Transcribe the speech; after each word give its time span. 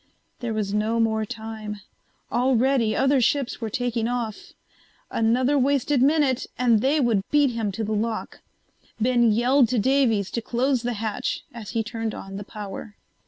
There 0.39 0.51
was 0.55 0.73
no 0.73 0.99
more 0.99 1.25
time. 1.25 1.81
Already 2.31 2.95
other 2.95 3.21
ships 3.21 3.61
were 3.61 3.69
taking 3.69 4.07
off. 4.07 4.53
Another 5.11 5.59
wasted 5.59 6.01
minute 6.01 6.47
and 6.57 6.81
they 6.81 6.99
would 6.99 7.21
beat 7.29 7.51
him 7.51 7.71
to 7.73 7.83
the 7.83 7.91
lock. 7.93 8.39
Ben 8.99 9.31
yelled 9.31 9.69
to 9.69 9.77
Davies 9.77 10.31
to 10.31 10.41
close 10.41 10.81
the 10.81 10.93
hatch 10.95 11.43
as 11.53 11.69
he 11.77 11.83
turned 11.83 12.15
on 12.15 12.37
the 12.37 12.43
power. 12.43 12.95